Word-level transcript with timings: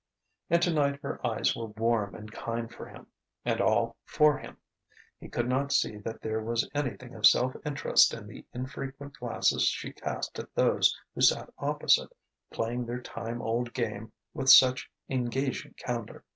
And 0.49 0.59
tonight 0.63 0.99
her 1.03 1.23
eyes 1.23 1.55
were 1.55 1.67
warm 1.67 2.15
and 2.15 2.31
kind 2.31 2.73
for 2.73 2.87
him, 2.87 3.05
and 3.45 3.61
all 3.61 3.97
for 4.03 4.39
him. 4.39 4.57
He 5.19 5.29
could 5.29 5.47
not 5.47 5.71
see 5.71 5.97
that 5.97 6.23
there 6.23 6.41
was 6.41 6.67
anything 6.73 7.13
of 7.13 7.27
self 7.27 7.55
interest 7.63 8.11
in 8.11 8.25
the 8.25 8.43
infrequent 8.51 9.19
glances 9.19 9.67
she 9.67 9.91
cast 9.93 10.39
at 10.39 10.55
those 10.55 10.99
who 11.13 11.21
sat 11.21 11.53
opposite, 11.59 12.11
playing 12.49 12.87
their 12.87 12.99
time 13.03 13.43
old 13.43 13.73
game 13.75 14.11
with 14.33 14.49
such 14.49 14.89
engaging 15.07 15.75
candour. 15.77 16.23